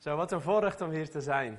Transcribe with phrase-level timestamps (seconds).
[0.00, 1.58] Zo, wat een voorrecht om hier te zijn.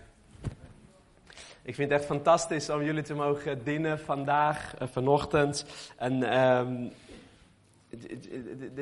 [1.61, 5.65] Ik vind het echt fantastisch om jullie te mogen dienen vandaag, uh, vanochtend.
[5.97, 6.91] En um,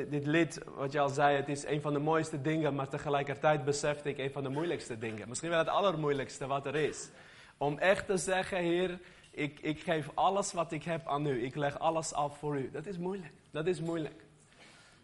[0.08, 3.64] dit lied, wat je al zei, het is een van de mooiste dingen, maar tegelijkertijd
[3.64, 5.28] besefte ik een van de moeilijkste dingen.
[5.28, 7.08] Misschien wel het allermoeilijkste wat er is.
[7.56, 8.98] Om echt te zeggen, Heer,
[9.30, 11.44] ik, ik geef alles wat ik heb aan u.
[11.44, 12.70] Ik leg alles af voor u.
[12.70, 13.32] Dat is moeilijk.
[13.50, 14.24] Dat is moeilijk.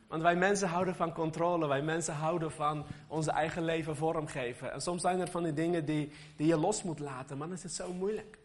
[0.08, 1.66] Want wij mensen houden van controle.
[1.66, 4.72] Wij mensen houden van onze eigen leven vormgeven.
[4.72, 7.38] En soms zijn er van die dingen die, die je los moet laten.
[7.38, 8.38] Maar dan is het zo moeilijk.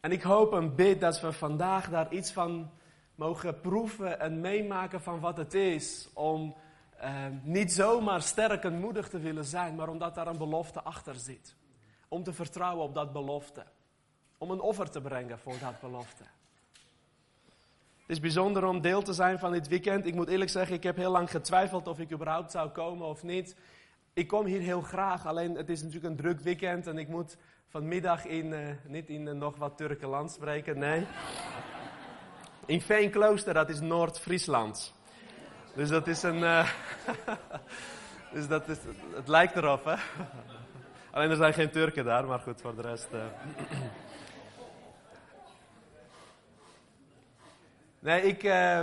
[0.00, 2.70] En ik hoop en bid dat we vandaag daar iets van
[3.14, 6.08] mogen proeven en meemaken van wat het is.
[6.12, 6.54] Om
[6.96, 11.14] eh, niet zomaar sterk en moedig te willen zijn, maar omdat daar een belofte achter
[11.14, 11.56] zit.
[12.08, 13.64] Om te vertrouwen op dat belofte.
[14.38, 16.24] Om een offer te brengen voor dat belofte.
[18.06, 20.06] Het is bijzonder om deel te zijn van dit weekend.
[20.06, 23.22] Ik moet eerlijk zeggen, ik heb heel lang getwijfeld of ik überhaupt zou komen of
[23.22, 23.56] niet.
[24.12, 27.36] Ik kom hier heel graag, alleen het is natuurlijk een druk weekend en ik moet
[27.68, 31.06] vanmiddag in, uh, niet in uh, nog wat Turkenland spreken, nee.
[32.66, 34.94] In Veenklooster, dat is Noord-Friesland.
[35.74, 36.38] Dus dat is een.
[36.38, 36.70] Uh,
[38.34, 38.78] dus dat is,
[39.14, 39.94] het lijkt erop, hè?
[41.10, 43.08] Alleen er zijn geen Turken daar, maar goed, voor de rest.
[48.06, 48.80] Nee, ik, uh,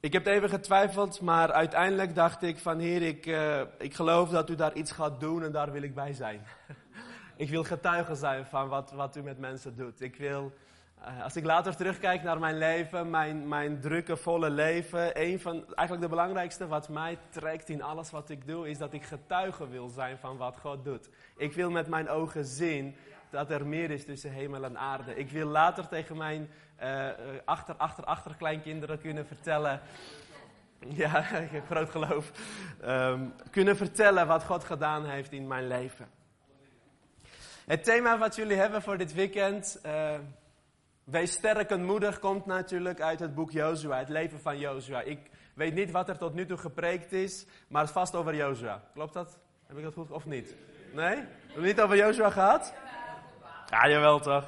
[0.00, 4.50] ik heb even getwijfeld, maar uiteindelijk dacht ik van Heer, ik, uh, ik geloof dat
[4.50, 6.40] u daar iets gaat doen en daar wil ik bij zijn.
[7.36, 10.00] ik wil getuige zijn van wat, wat u met mensen doet.
[10.00, 10.52] Ik wil,
[10.98, 15.64] uh, als ik later terugkijk naar mijn leven, mijn, mijn drukke, volle leven, een van,
[15.74, 19.68] eigenlijk de belangrijkste wat mij trekt in alles wat ik doe, is dat ik getuige
[19.68, 21.08] wil zijn van wat God doet.
[21.36, 22.96] Ik wil met mijn ogen zien
[23.30, 25.14] dat er meer is tussen hemel en aarde.
[25.14, 26.50] Ik wil later tegen mijn
[26.82, 27.08] uh,
[27.44, 29.80] achter, achter, achter kleinkinderen kunnen vertellen.
[30.88, 32.30] Ja, ik heb groot geloof.
[32.84, 36.08] Um, kunnen vertellen wat God gedaan heeft in mijn leven.
[37.66, 39.80] Het thema wat jullie hebben voor dit weekend.
[39.86, 40.14] Uh,
[41.04, 45.00] wees sterk en moedig komt natuurlijk uit het boek Jozua, het leven van Jozua.
[45.00, 48.82] Ik weet niet wat er tot nu toe gepreekt is, maar vast over Jozua.
[48.92, 49.38] Klopt dat?
[49.66, 50.54] Heb ik dat goed of niet?
[50.92, 51.16] Nee?
[51.46, 52.74] Hebben niet over Jozua gehad?
[53.70, 54.44] Ja, jawel toch.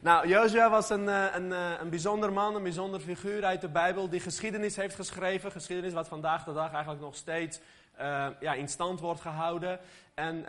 [0.00, 3.68] Nou, Jozua was een, eh, een, eh, een bijzonder man, een bijzonder figuur uit de
[3.68, 5.52] Bijbel die geschiedenis heeft geschreven.
[5.52, 7.60] Geschiedenis wat vandaag de dag eigenlijk nog steeds
[8.00, 9.78] uh, ja, in stand wordt gehouden.
[10.14, 10.44] En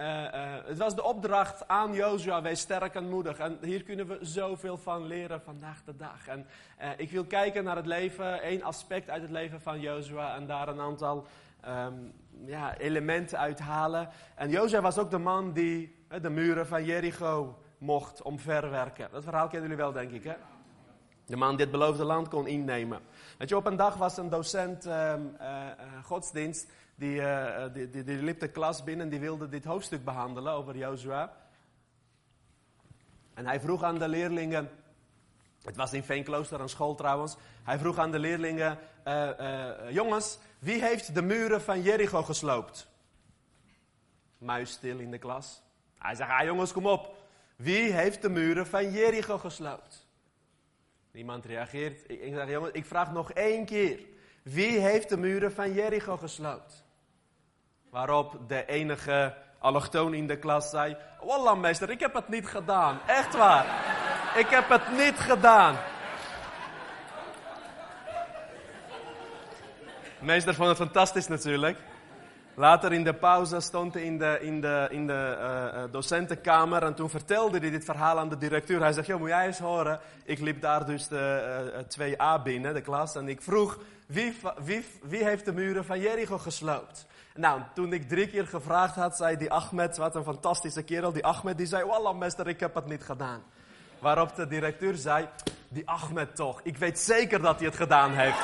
[0.65, 3.37] het was de opdracht aan Jozua, wees sterk en moedig.
[3.37, 6.27] En hier kunnen we zoveel van leren vandaag de dag.
[6.27, 6.47] En
[6.97, 10.67] ik wil kijken naar het leven, één aspect uit het leven van Jozua en daar
[10.67, 11.27] een aantal
[11.67, 12.13] um,
[12.45, 14.09] ja, elementen uithalen.
[14.35, 19.09] En Jozua was ook de man die de muren van Jericho mocht omverwerken.
[19.11, 20.33] Dat verhaal kennen jullie wel, denk ik, hè?
[21.25, 23.01] De man die het beloofde land kon innemen.
[23.37, 25.69] Weet je, op een dag was een docent uh, uh,
[26.03, 30.03] godsdienst, die, uh, die, die, die, liep de klas binnen en die wilde dit hoofdstuk
[30.03, 31.33] behandelen over Jozua.
[33.33, 34.69] En hij vroeg aan de leerlingen,
[35.63, 37.35] het was in Veenklooster, een school trouwens.
[37.63, 38.77] Hij vroeg aan de leerlingen,
[39.89, 42.87] jongens, wie heeft de muren van Jericho gesloopt?
[44.37, 45.61] Muis stil in de klas.
[45.97, 47.22] Hij zegt, ah jongens, kom op.
[47.55, 50.07] Wie heeft de muren van Jericho gesloopt?
[51.11, 52.09] Niemand reageert.
[52.09, 53.99] Ik, zeg, jongens, ik vraag nog één keer.
[54.43, 56.83] Wie heeft de muren van Jericho gesloopt?
[57.89, 62.99] Waarop de enige allochtoon in de klas zei: Wallah, meester, ik heb het niet gedaan.
[63.07, 63.65] Echt waar.
[64.37, 65.77] Ik heb het niet gedaan.
[70.19, 71.77] Meester vond het fantastisch natuurlijk.
[72.55, 76.93] Later in de pauze stond hij in de, in de, in de uh, docentenkamer en
[76.93, 78.81] toen vertelde hij dit verhaal aan de directeur.
[78.81, 79.99] Hij zegt, joh, moet jij eens horen.
[80.25, 84.85] Ik liep daar dus de uh, 2A binnen, de klas, en ik vroeg, wie, wie,
[85.01, 87.05] wie heeft de muren van Jericho gesloopt?
[87.35, 91.25] Nou, toen ik drie keer gevraagd had, zei die Ahmed, wat een fantastische kerel, die
[91.25, 93.43] Ahmed, die zei, wallah meester, ik heb het niet gedaan.
[93.99, 95.27] Waarop de directeur zei,
[95.69, 98.39] die Ahmed toch, ik weet zeker dat hij het gedaan heeft.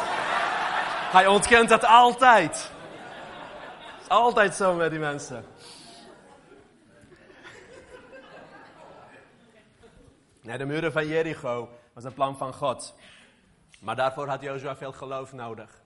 [1.12, 2.72] hij ontkent het altijd.
[4.10, 5.46] Altijd zo met die mensen.
[10.42, 12.96] Nee, de muren van Jericho was een plan van God.
[13.80, 15.82] Maar daarvoor had Jozua veel geloof nodig.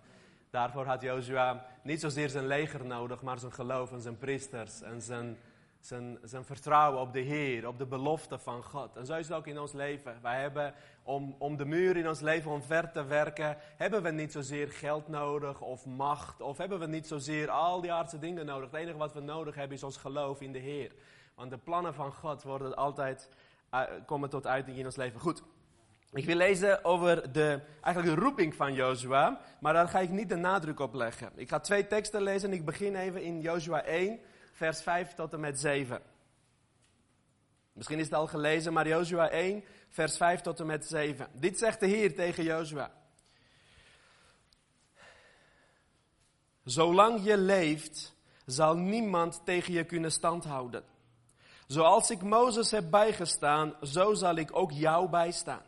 [0.50, 5.02] Daarvoor had Jozua niet zozeer zijn leger nodig, maar zijn geloof en zijn priesters en
[5.02, 5.38] zijn
[5.86, 8.96] zijn, zijn vertrouwen op de Heer, op de belofte van God.
[8.96, 10.20] En zo is het ook in ons leven.
[10.22, 14.32] Wij hebben om, om de muur in ons leven omver te werken, hebben we niet
[14.32, 18.72] zozeer geld nodig of macht, of hebben we niet zozeer al die aardse dingen nodig.
[18.72, 20.92] Het enige wat we nodig hebben is ons geloof in de Heer.
[21.36, 23.30] Want de plannen van God worden altijd,
[23.74, 25.20] uh, komen tot uiting in ons leven.
[25.20, 25.44] Goed.
[26.12, 30.30] Ik wil lezen over de, eigenlijk de roeping van Jozua, maar daar ga ik niet
[30.30, 31.32] de nadruk op leggen.
[31.36, 34.20] Ik ga twee teksten lezen en ik begin even in Jozua 1,
[34.54, 36.02] vers 5 tot en met 7.
[37.74, 41.28] Misschien is het al gelezen, maar Jozua 1, vers 5 tot en met 7.
[41.34, 42.92] Dit zegt de Heer tegen Jozua.
[46.64, 48.16] Zolang je leeft,
[48.46, 50.84] zal niemand tegen je kunnen standhouden.
[51.68, 55.62] Zoals ik Mozes heb bijgestaan, zo zal ik ook jou bijstaan.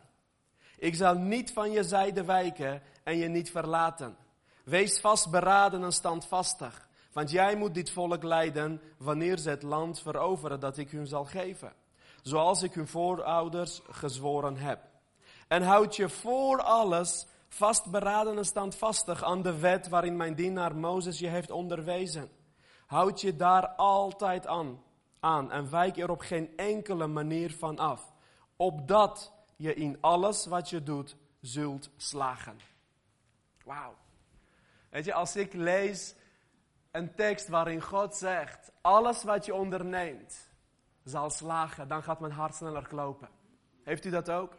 [0.78, 4.16] Ik zal niet van je zijde wijken en je niet verlaten.
[4.64, 6.85] Wees vastberaden en standvastig,
[7.16, 11.24] want jij moet dit volk leiden wanneer ze het land veroveren dat ik hun zal
[11.24, 11.72] geven.
[12.22, 14.80] Zoals ik hun voorouders gezworen heb.
[15.48, 21.18] En houd je voor alles vastberaden en standvastig aan de wet waarin mijn dienaar Mozes
[21.18, 22.30] je heeft onderwezen.
[22.86, 24.82] Houd je daar altijd aan,
[25.20, 28.12] aan en wijk er op geen enkele manier van af,
[28.56, 32.58] opdat je in alles wat je doet zult slagen.
[33.64, 33.94] Wauw.
[34.90, 36.14] Weet je, als ik lees
[36.96, 40.50] een tekst waarin God zegt, alles wat je onderneemt
[41.04, 43.28] zal slagen, dan gaat mijn hart sneller kloppen.
[43.82, 44.54] Heeft u dat ook?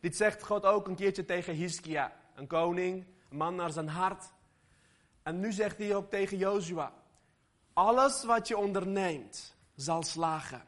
[0.00, 4.32] Dit zegt God ook een keertje tegen Hiskia, een koning, een man naar zijn hart.
[5.22, 6.92] En nu zegt hij ook tegen Jozua,
[7.72, 10.62] alles wat je onderneemt zal slagen.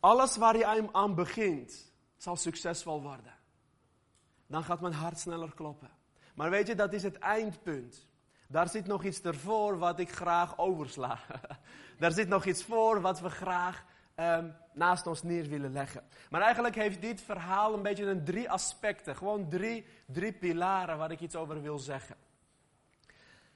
[0.00, 3.34] Alles waar je aan begint zal succesvol worden.
[4.46, 5.90] Dan gaat mijn hart sneller kloppen.
[6.34, 8.05] Maar weet je, dat is het eindpunt.
[8.48, 11.18] Daar zit nog iets ervoor wat ik graag oversla.
[11.98, 13.84] Daar zit nog iets voor wat we graag
[14.16, 16.02] um, naast ons neer willen leggen.
[16.30, 19.16] Maar eigenlijk heeft dit verhaal een beetje een drie aspecten.
[19.16, 22.16] Gewoon drie, drie pilaren waar ik iets over wil zeggen.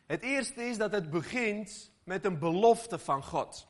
[0.07, 3.69] Het eerste is dat het begint met een belofte van God.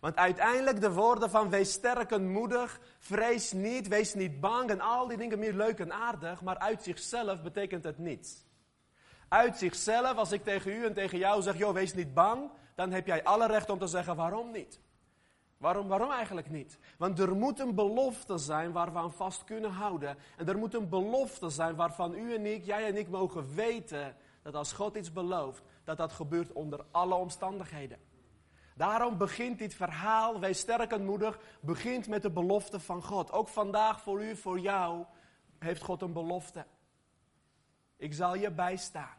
[0.00, 4.80] Want uiteindelijk de woorden van wees sterk en moedig, vrees niet, wees niet bang en
[4.80, 8.46] al die dingen meer leuk en aardig, maar uit zichzelf betekent het niets.
[9.28, 12.92] Uit zichzelf, als ik tegen u en tegen jou zeg, joh, wees niet bang, dan
[12.92, 14.80] heb jij alle recht om te zeggen waarom niet.
[15.58, 16.78] Waarom, waarom eigenlijk niet?
[16.98, 20.16] Want er moet een belofte zijn waar we aan vast kunnen houden.
[20.36, 24.16] En er moet een belofte zijn waarvan u en ik, jij en ik mogen weten
[24.42, 27.98] dat als God iets belooft, dat dat gebeurt onder alle omstandigheden.
[28.74, 33.32] Daarom begint dit verhaal, wees sterk en moedig, begint met de belofte van God.
[33.32, 35.04] Ook vandaag voor u, voor jou,
[35.58, 36.66] heeft God een belofte.
[37.98, 39.16] Ik zal je bijstaan.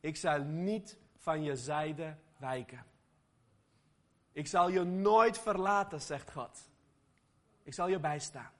[0.00, 2.84] Ik zal niet van je zijde wijken.
[4.32, 6.70] Ik zal je nooit verlaten, zegt God.
[7.62, 8.50] Ik zal je bijstaan.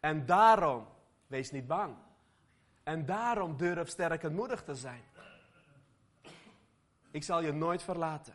[0.00, 0.86] En daarom,
[1.26, 1.96] wees niet bang.
[2.82, 5.02] En daarom durf sterk en moedig te zijn.
[7.10, 8.34] Ik zal je nooit verlaten.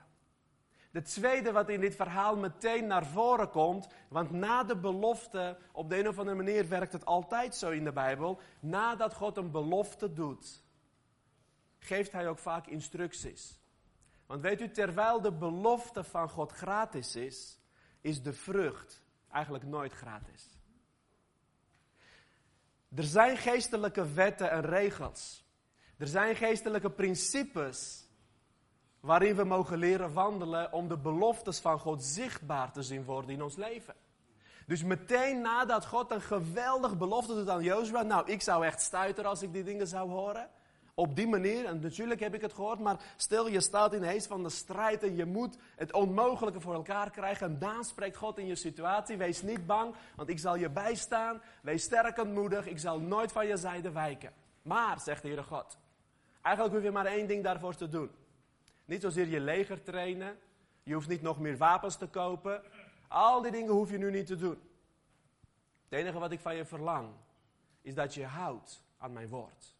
[0.92, 5.90] De tweede wat in dit verhaal meteen naar voren komt, want na de belofte, op
[5.90, 9.52] de een of andere manier werkt het altijd zo in de Bijbel, nadat God een
[9.52, 10.64] belofte doet,
[11.80, 13.60] geeft hij ook vaak instructies.
[14.26, 17.60] Want weet u, terwijl de belofte van God gratis is,
[18.02, 19.02] is de vrucht
[19.32, 20.58] eigenlijk nooit gratis.
[22.96, 25.44] Er zijn geestelijke wetten en regels.
[25.98, 28.08] Er zijn geestelijke principes
[29.00, 33.44] waarin we mogen leren wandelen om de beloftes van God zichtbaar te zien worden in
[33.44, 33.96] ons leven.
[34.68, 39.30] Dus meteen nadat God een geweldig belofte doet aan Jozua, nou, ik zou echt stuiteren
[39.30, 40.50] als ik die dingen zou horen.
[40.94, 44.08] Op die manier, en natuurlijk heb ik het gehoord, maar stel je staat in de
[44.08, 47.48] heest van de strijd en je moet het onmogelijke voor elkaar krijgen.
[47.48, 49.18] En dan spreekt God in je situatie.
[49.18, 51.42] Wees niet bang, want ik zal je bijstaan.
[51.62, 54.34] Wees sterk en moedig, ik zal nooit van je zijde wijken.
[54.62, 55.78] Maar, zegt de Heere God,
[56.42, 58.12] eigenlijk hoef je maar één ding daarvoor te doen.
[58.90, 60.40] Niet zozeer je leger trainen.
[60.84, 62.64] Je hoeft niet nog meer wapens te kopen.
[63.08, 64.62] Al die dingen hoef je nu niet te doen.
[65.84, 67.10] Het enige wat ik van je verlang,
[67.82, 69.76] is dat je houdt aan mijn woord.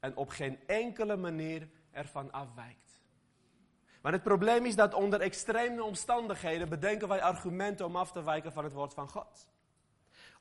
[0.00, 3.00] En op geen enkele manier ervan afwijkt.
[4.00, 8.52] Maar het probleem is dat onder extreme omstandigheden bedenken wij argumenten om af te wijken
[8.52, 9.48] van het woord van God.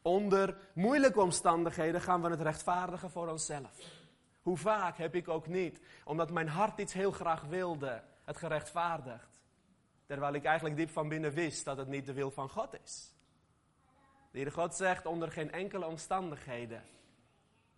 [0.01, 4.00] Onder moeilijke omstandigheden gaan we het rechtvaardigen voor onszelf.
[4.41, 9.41] Hoe vaak heb ik ook niet, omdat mijn hart iets heel graag wilde, het gerechtvaardigd.
[10.05, 13.13] Terwijl ik eigenlijk diep van binnen wist dat het niet de wil van God is.
[14.31, 16.83] De Heer God zegt onder geen enkele omstandigheden,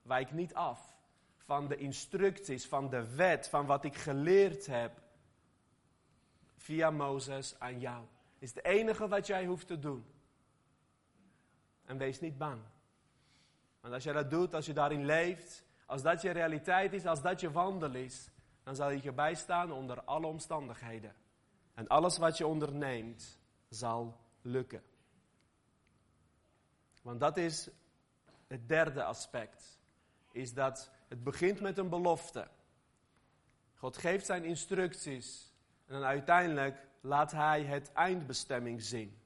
[0.01, 0.93] wijk niet af
[1.37, 5.01] van de instructies, van de wet, van wat ik geleerd heb
[6.57, 8.05] via Mozes aan jou.
[8.39, 10.05] Is het enige wat jij hoeft te doen.
[11.85, 12.61] En wees niet bang.
[13.81, 15.63] Want als je dat doet, als je daarin leeft,
[15.93, 18.29] als dat je realiteit is, als dat je wandel is,
[18.63, 21.15] dan zal je bijstaan onder alle omstandigheden.
[21.73, 24.83] En alles wat je onderneemt, zal lukken.
[27.01, 27.69] Want dat is
[28.47, 29.79] het derde aspect.
[30.31, 32.47] Is dat het begint met een belofte.
[33.75, 35.51] God geeft zijn instructies
[35.85, 39.17] En uiteindelijk laat hij het eindbestemming zien.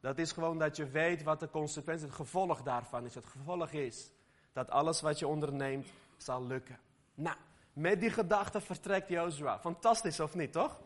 [0.00, 3.14] Dat is gewoon dat je weet wat de consequentie, het gevolg daarvan is.
[3.14, 4.12] Het gevolg is
[4.54, 6.78] dat alles wat je onderneemt zal lukken.
[7.14, 7.36] Nou,
[7.72, 9.58] met die gedachte vertrekt Jozua.
[9.58, 10.80] Fantastisch of niet, toch?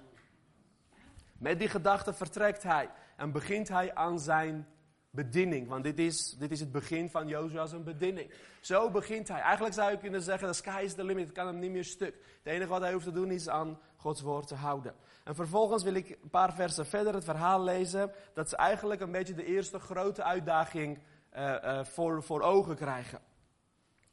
[1.39, 4.67] Met die gedachte vertrekt hij en begint hij aan zijn
[5.11, 5.69] bediening.
[5.69, 8.31] Want dit is, dit is het begin van Jozua's bediening.
[8.61, 9.41] Zo begint hij.
[9.41, 11.85] Eigenlijk zou je kunnen zeggen, de sky is the limit, het kan hem niet meer
[11.85, 12.15] stuk.
[12.43, 14.95] Het enige wat hij hoeft te doen is aan Gods woord te houden.
[15.25, 18.13] En vervolgens wil ik een paar versen verder het verhaal lezen.
[18.35, 20.99] Dat ze eigenlijk een beetje de eerste grote uitdaging
[21.37, 23.21] uh, uh, voor, voor ogen krijgen.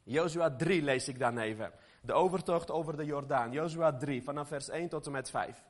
[0.06, 1.72] Jozua 3 lees ik dan even.
[2.00, 3.52] De overtocht over de Jordaan.
[3.52, 5.64] Jozua 3, vanaf vers 1 tot en met 5.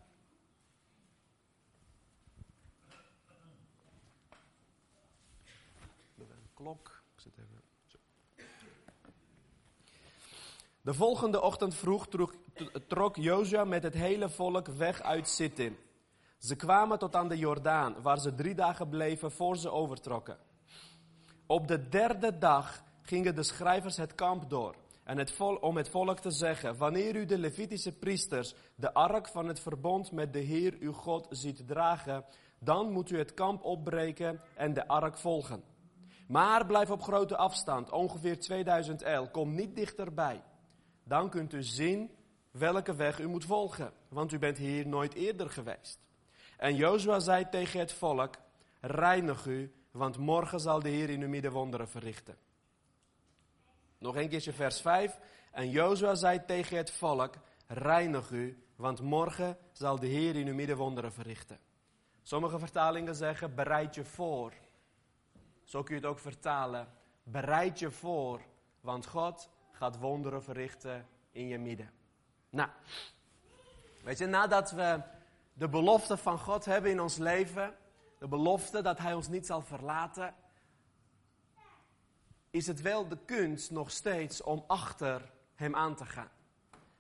[6.54, 7.02] Klok.
[7.14, 7.62] Ik zit even.
[7.86, 7.98] Zo.
[10.80, 12.06] De volgende ochtend vroeg
[12.86, 15.78] trok Jozua met het hele volk weg uit Sittim.
[16.38, 20.38] Ze kwamen tot aan de Jordaan, waar ze drie dagen bleven voor ze overtrokken.
[21.46, 24.74] Op de derde dag gingen de schrijvers het kamp door.
[25.04, 29.28] En het vol, om het volk te zeggen, wanneer u de Levitische priesters de ark
[29.28, 32.24] van het verbond met de Heer uw God ziet dragen,
[32.58, 35.62] dan moet u het kamp opbreken en de ark volgen.
[36.28, 40.42] Maar blijf op grote afstand, ongeveer 2000 el, kom niet dichterbij.
[41.04, 42.10] Dan kunt u zien
[42.50, 45.98] welke weg u moet volgen, want u bent hier nooit eerder geweest.
[46.56, 48.34] En Jozua zei tegen het volk,
[48.80, 52.36] reinig u, want morgen zal de Heer in uw midden wonderen verrichten.
[53.98, 55.18] Nog een keertje vers 5.
[55.50, 57.34] En Jozua zei tegen het volk,
[57.66, 61.58] reinig u, want morgen zal de Heer in uw midden wonderen verrichten.
[62.22, 64.52] Sommige vertalingen zeggen, bereid je voor.
[65.64, 66.88] Zo kun je het ook vertalen.
[67.22, 68.40] Bereid je voor,
[68.80, 71.90] want God gaat wonderen verrichten in je midden.
[72.50, 72.70] Nou,
[74.02, 75.00] weet je, nadat we
[75.52, 77.74] de belofte van God hebben in ons leven,
[78.18, 80.34] de belofte dat Hij ons niet zal verlaten,
[82.56, 86.28] is het wel de kunst nog steeds om achter Hem aan te gaan.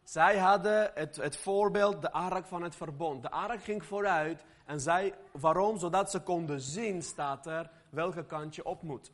[0.02, 3.22] Zij hadden het, het voorbeeld, de ark van het verbond.
[3.22, 5.78] De ark ging vooruit en zij, waarom?
[5.78, 9.12] Zodat ze konden zien, staat er, welke kant je op moet.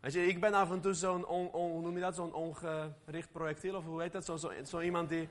[0.00, 3.76] Weet je, ik ben af en toe zo'n, on, on, noem dat, zo'n ongericht projectiel,
[3.76, 4.24] of hoe heet dat?
[4.24, 5.28] Zo, zo, zo iemand die,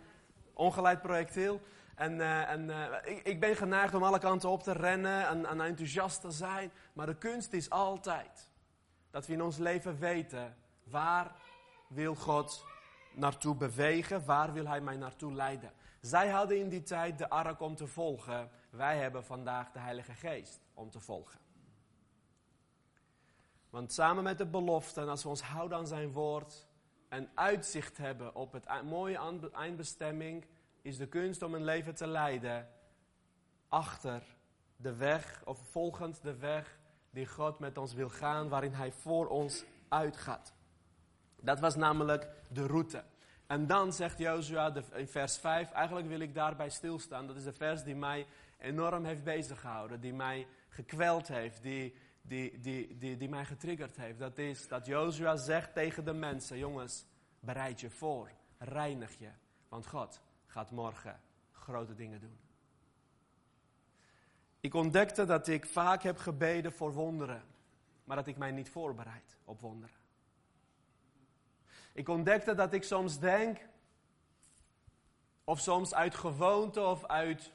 [0.53, 1.61] ongeleid projectiel.
[1.95, 5.45] En, uh, en uh, ik, ik, ben geneigd om alle kanten op te rennen en,
[5.45, 6.71] en enthousiast te zijn.
[6.93, 8.49] Maar de kunst is altijd
[9.11, 11.35] dat we in ons leven weten, waar
[11.87, 12.65] wil God
[13.13, 15.71] naartoe bewegen, waar wil Hij mij naartoe leiden.
[16.01, 18.49] Zij hadden in die tijd de ark om te volgen.
[18.69, 21.39] Wij hebben vandaag de Heilige Geest om te volgen.
[23.69, 26.67] Want samen met de belofte, en als we ons houden aan zijn woord
[27.09, 30.45] en uitzicht hebben op het mooie eindbestemming,
[30.81, 32.69] is de kunst om een leven te leiden
[33.67, 34.23] achter
[34.75, 36.79] de weg, of volgend de weg
[37.11, 40.53] die God met ons wil gaan, waarin Hij voor ons uitgaat.
[41.41, 43.03] Dat was namelijk de route.
[43.47, 47.27] En dan zegt Jozua in vers 5, eigenlijk wil ik daarbij stilstaan.
[47.27, 48.27] Dat is de vers die mij
[48.57, 54.19] enorm heeft beziggehouden, die mij gekweld heeft, die, die, die, die, die mij getriggerd heeft.
[54.19, 57.05] Dat is dat Jozua zegt tegen de mensen, jongens,
[57.39, 59.29] bereid je voor, reinig je,
[59.69, 61.19] want God gaat morgen
[61.51, 62.50] grote dingen doen.
[64.61, 67.43] Ik ontdekte dat ik vaak heb gebeden voor wonderen,
[68.03, 69.95] maar dat ik mij niet voorbereid op wonderen.
[71.93, 73.59] Ik ontdekte dat ik soms denk,
[75.43, 77.51] of soms uit gewoonte of uit,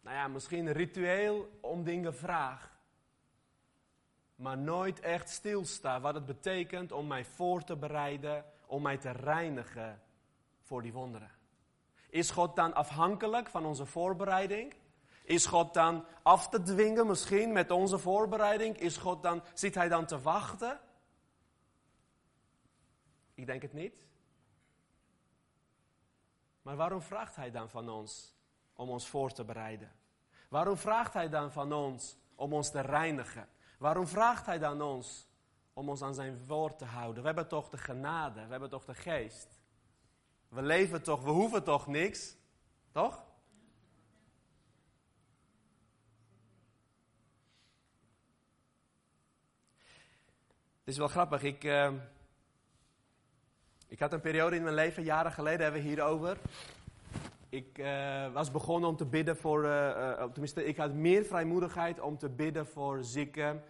[0.00, 2.78] nou ja, misschien ritueel om dingen vraag.
[4.34, 9.10] Maar nooit echt stilsta wat het betekent om mij voor te bereiden, om mij te
[9.10, 10.02] reinigen
[10.60, 11.30] voor die wonderen.
[12.08, 14.74] Is God dan afhankelijk van onze voorbereiding?
[15.30, 18.78] Is God dan af te dwingen misschien met onze voorbereiding?
[18.78, 20.80] Is God dan, zit hij dan te wachten?
[23.34, 24.06] Ik denk het niet.
[26.62, 28.34] Maar waarom vraagt hij dan van ons
[28.72, 29.92] om ons voor te bereiden?
[30.48, 33.48] Waarom vraagt hij dan van ons om ons te reinigen?
[33.78, 35.28] Waarom vraagt hij dan ons
[35.72, 37.20] om ons aan zijn woord te houden?
[37.20, 39.60] We hebben toch de genade, we hebben toch de geest.
[40.48, 42.36] We leven toch, we hoeven toch niks?
[42.92, 43.28] Toch?
[50.90, 51.42] Is wel grappig.
[51.42, 51.90] Ik, uh,
[53.88, 56.36] ik had een periode in mijn leven, jaren geleden hebben we hierover.
[57.48, 62.18] Ik uh, was begonnen om te bidden voor, uh, tenminste, ik had meer vrijmoedigheid om
[62.18, 63.62] te bidden voor zieken,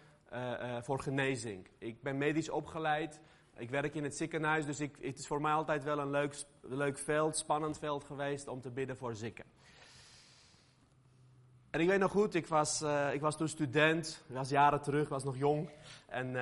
[0.81, 1.67] voor genezing.
[1.77, 3.19] Ik ben medisch opgeleid.
[3.57, 6.43] Ik werk in het ziekenhuis, dus ik, het is voor mij altijd wel een leuk,
[6.61, 9.45] leuk veld, spannend veld geweest om te bidden voor zieken.
[11.69, 12.81] En ik weet nog goed, ik was,
[13.13, 15.69] ik was toen student, ik was jaren terug, was nog jong.
[16.07, 16.35] En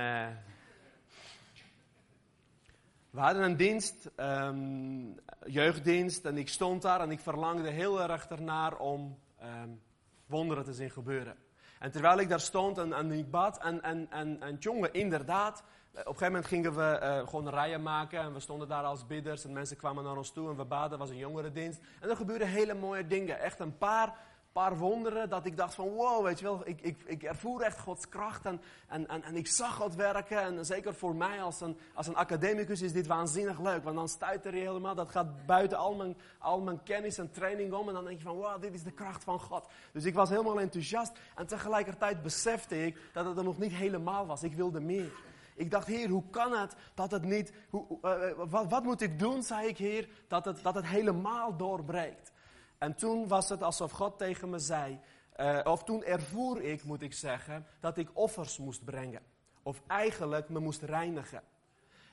[3.10, 8.28] we hadden een dienst, um, jeugddienst, en ik stond daar en ik verlangde heel erg
[8.28, 9.82] ernaar om um,
[10.26, 11.36] wonderen te zien gebeuren.
[11.80, 15.64] En terwijl ik daar stond en, en ik bad, en, en, en, en jongen, inderdaad,
[15.92, 19.06] op een gegeven moment gingen we uh, gewoon rijen maken en we stonden daar als
[19.06, 21.82] bidders en mensen kwamen naar ons toe en we baden, was een jongerendienst.
[22.00, 24.18] En er gebeurden hele mooie dingen, echt een paar
[24.52, 27.80] paar wonderen dat ik dacht van wow, weet je wel, ik, ik, ik ervoer echt
[27.80, 30.42] Gods kracht en, en, en, en ik zag God werken.
[30.42, 34.08] En zeker voor mij als een, als een academicus is dit waanzinnig leuk, want dan
[34.08, 37.94] stuiter je helemaal, dat gaat buiten al mijn, al mijn kennis en training om en
[37.94, 39.68] dan denk je van wow, dit is de kracht van God.
[39.92, 44.26] Dus ik was helemaal enthousiast en tegelijkertijd besefte ik dat het er nog niet helemaal
[44.26, 45.12] was, ik wilde meer.
[45.56, 47.54] Ik dacht, Heer, hoe kan het dat het niet.
[47.70, 51.58] Hoe, uh, wat, wat, moet ik doen, zei ik, Heer, dat het, dat het helemaal
[51.58, 52.32] doorbreekt?
[52.80, 55.00] En toen was het alsof God tegen me zei,
[55.40, 59.22] uh, of toen ervoer ik, moet ik zeggen, dat ik offers moest brengen.
[59.64, 61.42] Of eigenlijk me moest reinigen.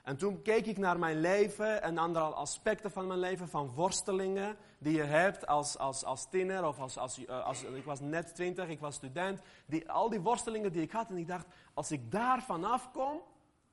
[0.03, 4.57] En toen keek ik naar mijn leven en andere aspecten van mijn leven, van worstelingen
[4.79, 8.35] die je hebt als, als, als tiener of als, als, eh, als, ik was net
[8.35, 9.41] twintig, ik was student.
[9.67, 13.21] Die, al die worstelingen die ik had en ik dacht, als ik daar vanaf kom,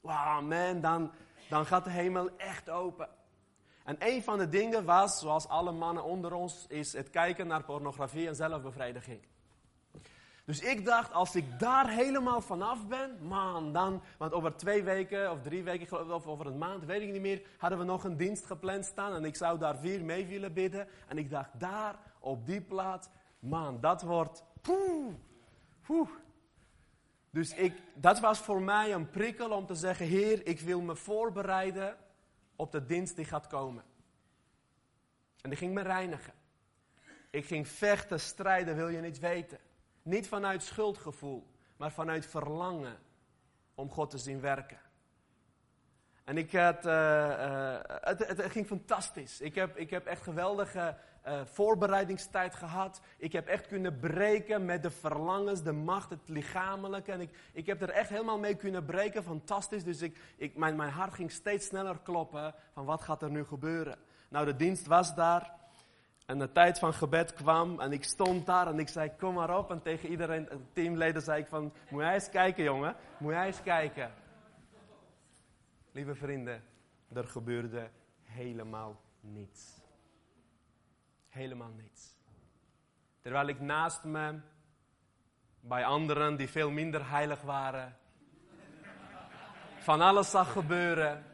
[0.02, 1.12] wow man, dan,
[1.50, 3.10] dan gaat de hemel echt open.
[3.84, 7.64] En een van de dingen was, zoals alle mannen onder ons, is het kijken naar
[7.64, 9.22] pornografie en zelfbevrediging.
[10.46, 15.32] Dus ik dacht, als ik daar helemaal vanaf ben, man, dan, want over twee weken
[15.32, 18.18] of drie weken, of over een maand, weet ik niet meer, hadden we nog een
[18.18, 20.88] dienst gepland staan en ik zou daar vier mee willen bidden.
[21.08, 23.08] En ik dacht, daar, op die plaats,
[23.40, 25.14] man, dat wordt, poeh,
[25.82, 26.10] poeh.
[27.30, 30.96] Dus ik, dat was voor mij een prikkel om te zeggen, Heer, ik wil me
[30.96, 31.96] voorbereiden
[32.56, 33.84] op de dienst die gaat komen.
[35.42, 36.34] En die ging me reinigen.
[37.30, 39.60] Ik ging vechten, strijden, wil je niet weten.
[40.02, 42.98] Niet vanuit schuldgevoel, maar vanuit verlangen
[43.76, 44.80] om God te zien werken.
[46.24, 49.42] En ik had, uh, uh, het, het, ging fantastisch.
[49.42, 53.02] Ik heb, ik heb echt geweldige uh, voorbereidingstijd gehad.
[53.18, 57.12] Ik heb echt kunnen breken met de verlangens, de macht, het lichamelijke.
[57.12, 59.24] En ik, ik heb er echt helemaal mee kunnen breken.
[59.24, 59.84] Fantastisch.
[59.84, 63.46] Dus ik, ik, mijn, mijn hart ging steeds sneller kloppen van wat gaat er nu
[63.46, 63.98] gebeuren.
[64.30, 65.62] Nou, de dienst was daar.
[66.26, 69.58] En de tijd van gebed kwam en ik stond daar en ik zei, kom maar
[69.58, 69.72] op.
[69.72, 73.62] En tegen iedereen, teamleden zei ik van, moet jij eens kijken jongen, moet jij eens
[73.62, 74.12] kijken.
[75.92, 76.64] Lieve vrienden,
[77.14, 77.90] er gebeurde
[78.24, 79.83] helemaal niets.
[81.34, 82.16] Helemaal niets.
[83.20, 84.40] Terwijl ik naast me,
[85.60, 87.98] bij anderen die veel minder heilig waren,
[89.80, 91.26] van alles zag gebeuren.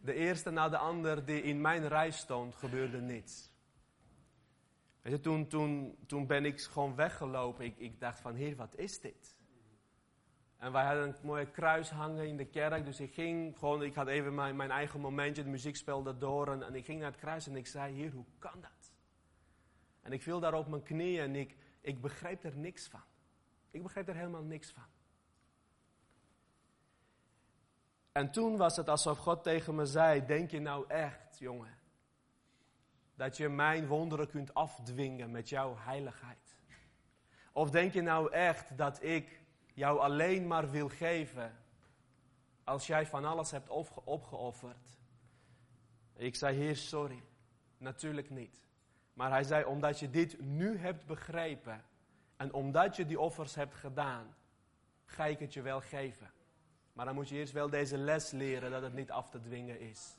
[0.00, 3.50] De eerste na de ander die in mijn rij stond, gebeurde niets.
[5.02, 7.64] Weet je, toen, toen, toen ben ik gewoon weggelopen.
[7.64, 9.33] Ik, ik dacht van, heer, wat is dit?
[10.64, 12.84] En wij hadden een mooie kruis hangen in de kerk.
[12.84, 16.52] Dus ik ging gewoon, ik had even mijn, mijn eigen momentje, de muziek speelde door.
[16.52, 18.92] En, en ik ging naar het kruis en ik zei, heer, hoe kan dat?
[20.02, 23.02] En ik viel daar op mijn knieën en ik, ik begreep er niks van.
[23.70, 24.84] Ik begreep er helemaal niks van.
[28.12, 31.78] En toen was het alsof God tegen me zei: Denk je nou echt, jongen,
[33.14, 36.56] dat je mijn wonderen kunt afdwingen met jouw heiligheid?
[37.52, 39.43] Of denk je nou echt dat ik
[39.74, 41.56] jou alleen maar wil geven
[42.64, 43.68] als jij van alles hebt
[44.04, 44.98] opgeofferd?
[46.16, 47.22] Ik zei: Heer, sorry,
[47.78, 48.62] natuurlijk niet.
[49.14, 51.84] Maar hij zei, omdat je dit nu hebt begrepen
[52.36, 54.34] en omdat je die offers hebt gedaan,
[55.04, 56.30] ga ik het je wel geven.
[56.92, 59.80] Maar dan moet je eerst wel deze les leren dat het niet af te dwingen
[59.80, 60.16] is.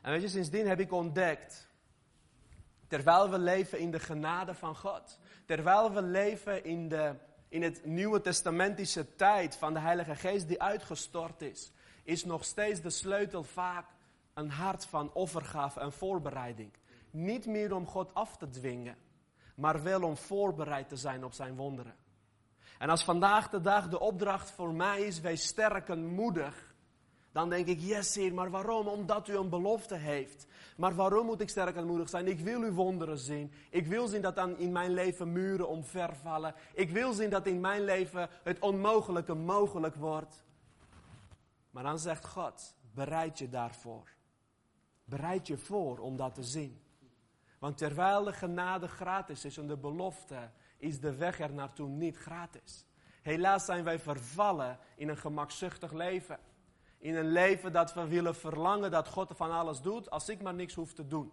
[0.00, 1.68] En weet je, sindsdien heb ik ontdekt,
[2.86, 7.14] terwijl we leven in de genade van God, terwijl we leven in, de,
[7.52, 11.72] in het Nieuwe Testamentische tijd van de Heilige Geest die uitgestort is,
[12.04, 13.86] is nog steeds de sleutel vaak
[14.34, 16.72] een hart van offergave en voorbereiding.
[17.10, 18.96] Niet meer om God af te dwingen,
[19.54, 21.94] maar wel om voorbereid te zijn op zijn wonderen.
[22.78, 26.71] En als vandaag de dag de opdracht voor mij is, wees sterk en moedig,
[27.32, 28.86] dan denk ik, yes Heer, maar waarom?
[28.86, 30.46] Omdat u een belofte heeft.
[30.76, 32.26] Maar waarom moet ik sterk en moedig zijn?
[32.26, 33.52] Ik wil uw wonderen zien.
[33.70, 36.54] Ik wil zien dat dan in mijn leven muren omvervallen.
[36.74, 40.42] Ik wil zien dat in mijn leven het onmogelijke mogelijk wordt.
[41.70, 44.08] Maar dan zegt God, bereid je daarvoor.
[45.04, 46.80] Bereid je voor om dat te zien.
[47.58, 52.16] Want terwijl de genade gratis is en de belofte, is de weg er naartoe niet
[52.16, 52.86] gratis.
[53.22, 56.38] Helaas zijn wij vervallen in een gemakzuchtig leven.
[57.02, 60.54] In een leven dat we willen verlangen dat God van alles doet, als ik maar
[60.54, 61.32] niks hoef te doen.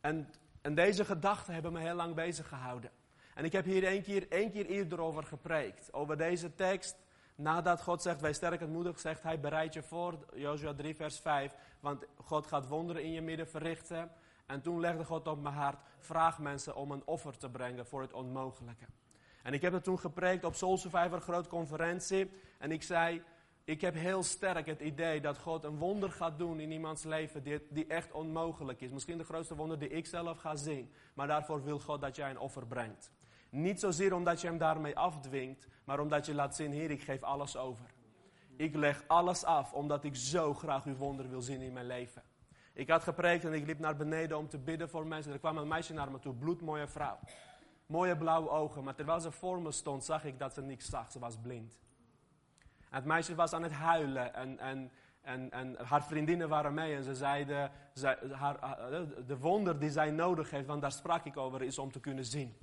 [0.00, 0.28] En
[0.62, 2.90] En deze gedachten hebben me heel lang bezig gehouden.
[3.34, 5.92] En ik heb hier één keer, één keer eerder over gepreekt.
[5.92, 6.96] Over deze tekst.
[7.34, 10.18] Nadat God zegt, wij sterk en moedig, zegt hij, bereid je voor.
[10.34, 11.54] Joshua 3 vers 5.
[11.80, 14.10] Want God gaat wonderen in je midden verrichten.
[14.46, 18.00] En toen legde God op mijn hart, vraag mensen om een offer te brengen voor
[18.00, 18.84] het onmogelijke.
[19.42, 22.30] En ik heb het toen gepreekt op Soul Survivor, groot conferentie.
[22.58, 23.22] En ik zei,
[23.64, 27.42] ik heb heel sterk het idee dat God een wonder gaat doen in iemands leven
[27.42, 28.90] die, die echt onmogelijk is.
[28.90, 30.92] Misschien de grootste wonder die ik zelf ga zien.
[31.14, 33.12] Maar daarvoor wil God dat jij een offer brengt.
[33.50, 37.22] Niet zozeer omdat je hem daarmee afdwingt, maar omdat je laat zien, Heer, ik geef
[37.22, 37.94] alles over.
[38.56, 42.22] Ik leg alles af, omdat ik zo graag uw wonder wil zien in mijn leven.
[42.72, 45.32] Ik had gepreekt en ik liep naar beneden om te bidden voor mensen.
[45.32, 47.18] Er kwam een meisje naar me toe, bloedmooie vrouw.
[47.86, 51.12] Mooie blauwe ogen, maar terwijl ze voor me stond, zag ik dat ze niks zag.
[51.12, 51.78] Ze was blind.
[52.92, 57.02] Het meisje was aan het huilen en, en, en, en haar vriendinnen waren mee en
[57.02, 58.58] ze zeiden, ze, haar,
[59.26, 62.24] de wonder die zij nodig heeft, want daar sprak ik over, is om te kunnen
[62.24, 62.56] zien.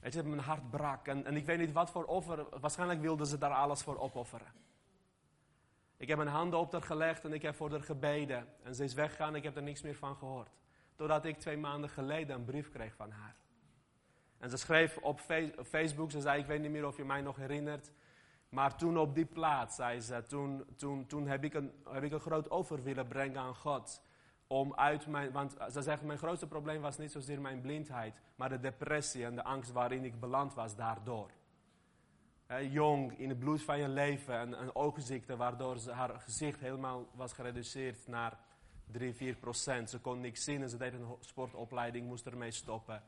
[0.00, 3.26] Weet je, mijn hart brak en, en ik weet niet wat voor offer, waarschijnlijk wilden
[3.26, 4.52] ze daar alles voor opofferen.
[5.96, 8.48] Ik heb mijn handen op haar gelegd en ik heb voor haar gebeden.
[8.62, 10.50] En ze is weggegaan ik heb er niks meer van gehoord.
[10.94, 13.36] Totdat ik twee maanden geleden een brief kreeg van haar.
[14.38, 15.20] En ze schreef op
[15.64, 17.90] Facebook, ze zei, ik weet niet meer of je mij nog herinnert.
[18.50, 22.12] Maar toen op die plaats, zei ze, toen, toen, toen heb, ik een, heb ik
[22.12, 24.02] een groot offer willen brengen aan God.
[24.46, 28.48] Om uit mijn, want ze zegt, mijn grootste probleem was niet zozeer mijn blindheid, maar
[28.48, 31.30] de depressie en de angst waarin ik beland was daardoor.
[32.70, 37.06] jong, in het bloed van je leven, en een oogziekte, waardoor ze, haar gezicht helemaal
[37.14, 38.38] was gereduceerd naar
[38.90, 39.90] 3, 4 procent.
[39.90, 43.02] Ze kon niks zien en ze deed een sportopleiding, moest ermee stoppen.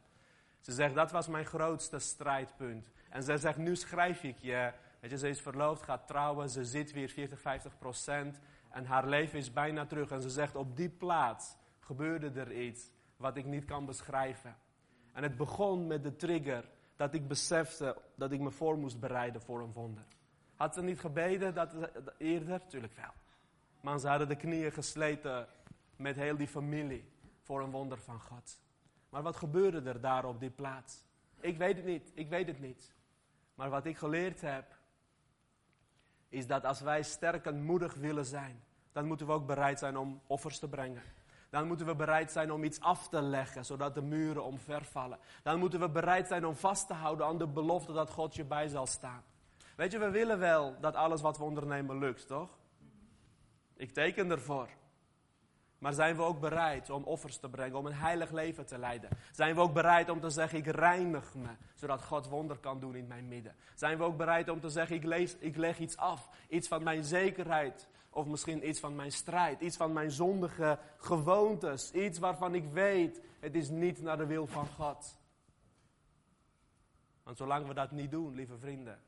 [0.61, 2.91] Ze zegt, dat was mijn grootste strijdpunt.
[3.11, 4.73] En ze zegt, nu schrijf ik je
[5.03, 8.41] Weet je, ze is verloofd, gaat trouwen, ze zit weer 40, 50 procent.
[8.71, 10.11] En haar leven is bijna terug.
[10.11, 14.57] En ze zegt, op die plaats gebeurde er iets wat ik niet kan beschrijven.
[15.13, 19.43] En het begon met de trigger dat ik besefte dat ik me voor moest bereiden
[19.43, 20.05] voor een wonder.
[20.57, 21.75] Had ze niet gebeden dat,
[22.19, 22.67] eerder?
[22.67, 23.13] Tuurlijk wel.
[23.81, 25.47] Maar ze hadden de knieën gesleten
[25.97, 28.61] met heel die familie voor een wonder van God.
[29.09, 31.05] Maar wat gebeurde er daar op die plaats?
[31.41, 32.95] Ik weet het niet, ik weet het niet.
[33.55, 34.81] Maar wat ik geleerd heb,
[36.33, 39.97] is dat als wij sterk en moedig willen zijn, dan moeten we ook bereid zijn
[39.97, 41.03] om offers te brengen.
[41.51, 45.19] Dan moeten we bereid zijn om iets af te leggen, zodat de muren omvervallen.
[45.43, 48.45] Dan moeten we bereid zijn om vast te houden aan de belofte dat God je
[48.45, 49.23] bij zal staan.
[49.77, 52.59] Weet je, we willen wel dat alles wat we ondernemen lukt, toch?
[53.77, 54.69] Ik teken ervoor.
[55.83, 59.11] Maar zijn we ook bereid om offers te brengen, om een heilig leven te leiden?
[59.33, 62.95] Zijn we ook bereid om te zeggen, ik reinig me, zodat God wonder kan doen
[62.95, 63.55] in mijn midden?
[63.75, 67.05] Zijn we ook bereid om te zeggen, ik, ik leg iets af, iets van mijn
[67.05, 72.65] zekerheid, of misschien iets van mijn strijd, iets van mijn zondige gewoontes, iets waarvan ik
[72.73, 75.19] weet, het is niet naar de wil van God.
[77.23, 79.01] Want zolang we dat niet doen, lieve vrienden,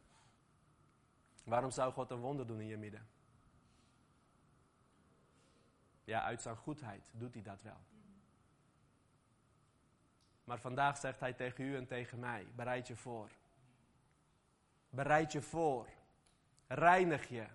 [1.44, 3.13] waarom zou God een wonder doen in je midden?
[6.04, 7.80] Ja, uit zijn goedheid doet hij dat wel.
[10.44, 13.30] Maar vandaag zegt hij tegen u en tegen mij: bereid je voor.
[14.90, 15.88] Bereid je voor.
[16.66, 17.46] Reinig je.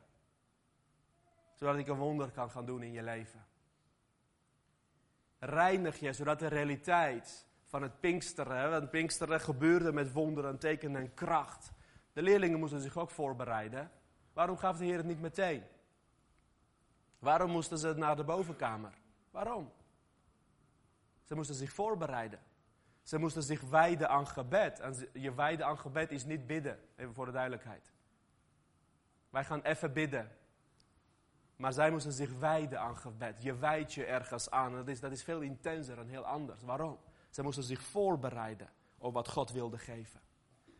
[1.53, 3.45] Zodat ik een wonder kan gaan doen in je leven.
[5.39, 11.13] Reinig je, zodat de realiteit van het Pinksteren, want Pinksteren gebeurde met wonderen, tekenen en
[11.13, 11.71] kracht.
[12.13, 13.91] De leerlingen moesten zich ook voorbereiden.
[14.33, 15.63] Waarom gaf de Heer het niet meteen?
[17.19, 18.93] Waarom moesten ze naar de bovenkamer?
[19.31, 19.71] Waarom?
[21.23, 22.39] Ze moesten zich voorbereiden.
[23.01, 24.79] Ze moesten zich wijden aan gebed.
[24.79, 27.91] En je wijden aan gebed is niet bidden, even voor de duidelijkheid.
[29.29, 30.31] Wij gaan even bidden.
[31.55, 33.43] Maar zij moesten zich wijden aan gebed.
[33.43, 34.71] Je wijdt je ergens aan.
[34.71, 36.63] Dat is, dat is veel intenser en heel anders.
[36.63, 36.97] Waarom?
[37.29, 40.21] Ze moesten zich voorbereiden op wat God wilde geven.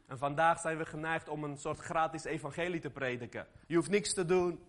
[0.06, 3.48] En vandaag zijn we geneigd om een soort gratis evangelie te prediken.
[3.68, 4.64] Je hoeft niks te doen.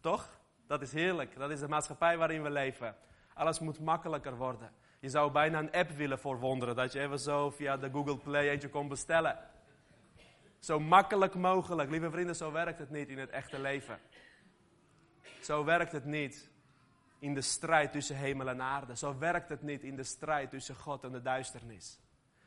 [0.00, 0.35] Toch?
[0.66, 1.36] Dat is heerlijk.
[1.36, 2.96] Dat is de maatschappij waarin we leven.
[3.34, 4.70] Alles moet makkelijker worden.
[5.00, 6.76] Je zou bijna een app willen voor wonderen.
[6.76, 9.38] Dat je even zo via de Google Play eentje kon bestellen.
[10.58, 11.90] Zo makkelijk mogelijk.
[11.90, 13.98] Lieve vrienden, zo werkt het niet in het echte leven.
[15.40, 16.50] Zo werkt het niet
[17.18, 18.96] in de strijd tussen hemel en aarde.
[18.96, 22.00] Zo werkt het niet in de strijd tussen God en de duisternis.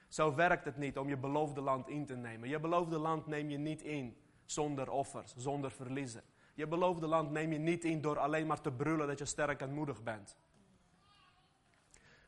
[0.08, 2.50] Zo werkt het niet om je beloofde land in te nemen.
[2.50, 6.24] Je beloofde land neem je niet in zonder offers, zonder verliezen.
[6.60, 9.62] Je beloofde land neem je niet in door alleen maar te brullen dat je sterk
[9.62, 10.38] en moedig bent.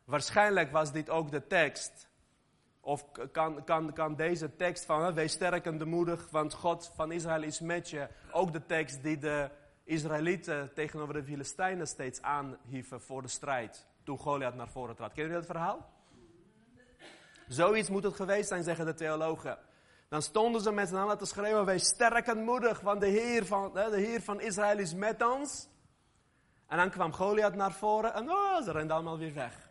[0.06, 2.10] Waarschijnlijk was dit ook de tekst.
[2.80, 7.44] Of kan, kan, kan deze tekst van wees sterk en moedig, want God van Israël
[7.44, 8.08] is met je.
[8.32, 9.50] Ook de tekst die de
[9.84, 13.88] Israëlieten tegenover de Filistijnen steeds aanhieven voor de strijd.
[14.04, 15.14] toen Goliath naar voren trad.
[15.14, 15.90] Ken je dat verhaal?
[17.48, 19.58] Zoiets moet het geweest zijn, zeggen de theologen.
[20.12, 23.46] Dan stonden ze met z'n allen te schreeuwen, wees sterk en moedig, want de Heer
[23.46, 25.70] van, de Heer van Israël is met ons.
[26.68, 29.70] En dan kwam Goliath naar voren en oh, ze renden allemaal weer weg.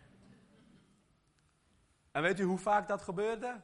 [2.12, 3.61] En weet u hoe vaak dat gebeurde?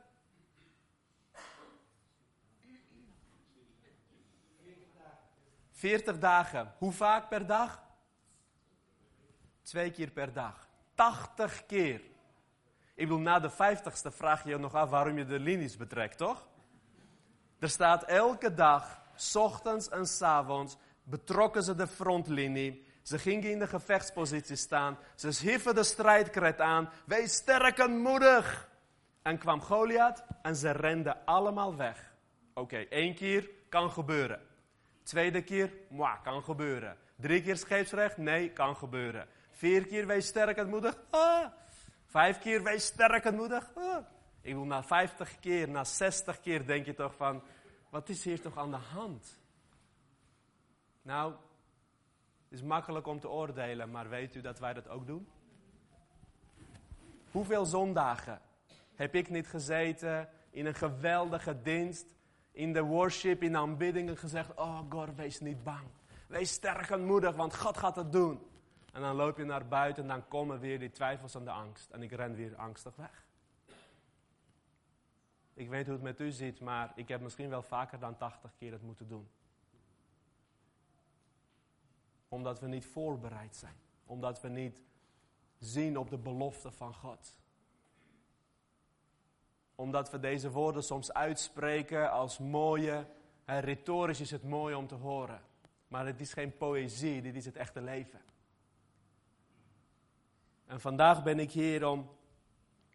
[5.70, 6.74] Veertig dagen.
[6.78, 7.82] Hoe vaak per dag?
[9.62, 10.68] Twee keer per dag.
[10.94, 12.00] Tachtig keer.
[12.94, 16.18] Ik bedoel, na de vijftigste vraag je je nog af waarom je de linies betrekt,
[16.18, 16.54] toch?
[17.58, 19.00] Er staat elke dag,
[19.34, 22.84] ochtends en s avonds, betrokken ze de frontlinie.
[23.02, 24.98] Ze gingen in de gevechtspositie staan.
[25.14, 26.90] Ze hieven de strijdkret aan.
[27.04, 28.68] Wees sterk en moedig.
[29.22, 32.14] En kwam Goliath en ze renden allemaal weg.
[32.54, 34.40] Oké, één keer kan gebeuren.
[35.02, 36.96] Tweede keer, moi, kan gebeuren.
[37.16, 39.26] Drie keer scheepsrecht, nee, kan gebeuren.
[39.50, 40.98] Vier keer, wees sterk en moedig.
[41.10, 41.46] Ah.
[42.06, 43.70] Vijf keer, wees sterk en moedig.
[43.74, 44.04] Ah.
[44.46, 47.42] Ik bedoel, na vijftig keer, na zestig keer denk je toch van,
[47.90, 49.40] wat is hier toch aan de hand?
[51.02, 51.34] Nou,
[52.48, 55.28] is makkelijk om te oordelen, maar weet u dat wij dat ook doen?
[57.30, 58.40] Hoeveel zondagen
[58.94, 62.14] heb ik niet gezeten in een geweldige dienst,
[62.50, 65.86] in de worship, in de aanbiddingen gezegd, oh God, wees niet bang.
[66.26, 68.46] Wees sterk en moedig, want God gaat het doen.
[68.92, 71.90] En dan loop je naar buiten en dan komen weer die twijfels en de angst.
[71.90, 73.25] En ik ren weer angstig weg.
[75.56, 78.54] Ik weet hoe het met u zit, maar ik heb misschien wel vaker dan 80
[78.58, 79.28] keer het moeten doen.
[82.28, 83.76] Omdat we niet voorbereid zijn.
[84.04, 84.82] Omdat we niet
[85.58, 87.36] zien op de belofte van God.
[89.74, 93.06] Omdat we deze woorden soms uitspreken als mooie.
[93.44, 95.42] En retorisch is het mooi om te horen.
[95.88, 98.20] Maar het is geen poëzie, dit is het echte leven.
[100.66, 102.10] En vandaag ben ik hier om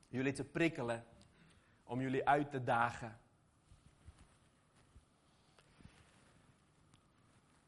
[0.08, 1.06] jullie te prikkelen,
[1.92, 3.18] om jullie uit te dagen.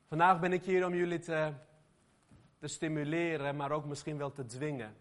[0.07, 1.53] Vandaag ben ik hier om jullie te,
[2.59, 4.95] te stimuleren, maar ook misschien wel te dwingen.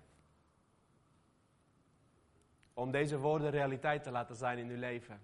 [2.74, 5.20] Om deze woorden realiteit te laten zijn in uw leven.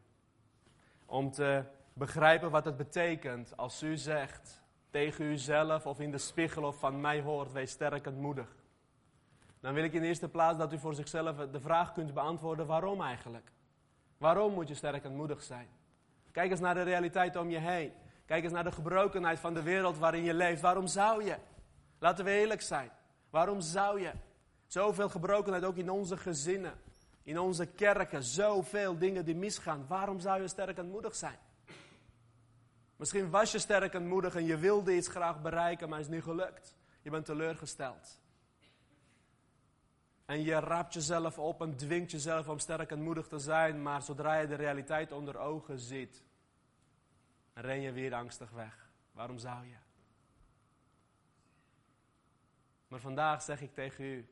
[1.06, 6.64] Om te begrijpen wat het betekent als u zegt tegen uzelf of in de spiegel
[6.64, 8.56] of van mij hoort, wees sterk en moedig.
[9.60, 12.66] Dan wil ik in de eerste plaats dat u voor zichzelf de vraag kunt beantwoorden:
[12.66, 13.56] waarom eigenlijk?
[14.18, 15.68] Waarom moet je sterk en moedig zijn?
[16.32, 17.92] Kijk eens naar de realiteit om je heen.
[18.26, 20.60] Kijk eens naar de gebrokenheid van de wereld waarin je leeft.
[20.60, 21.36] Waarom zou je?
[21.98, 22.90] Laten we eerlijk zijn.
[23.30, 24.12] Waarom zou je?
[24.66, 26.72] Zoveel gebrokenheid ook in onze gezinnen,
[27.22, 29.84] in onze kerken, zoveel dingen die misgaan.
[29.88, 31.38] Waarom zou je sterk en moedig zijn?
[32.96, 36.22] Misschien was je sterk en moedig en je wilde iets graag bereiken, maar is niet
[36.22, 36.76] gelukt.
[37.02, 38.20] Je bent teleurgesteld.
[40.28, 44.02] En je raapt jezelf op en dwingt jezelf om sterk en moedig te zijn, maar
[44.02, 46.24] zodra je de realiteit onder ogen ziet,
[47.54, 48.90] ren je weer angstig weg.
[49.12, 49.76] Waarom zou je?
[52.88, 54.28] Maar vandaag zeg ik tegen u,